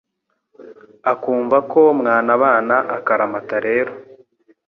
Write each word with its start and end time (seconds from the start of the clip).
akumva 1.11 1.57
ko 1.71 1.81
mwanabana 1.99 2.75
akaramata 2.97 3.55
rero 3.67 3.91